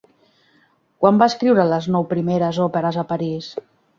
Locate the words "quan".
1.03-1.19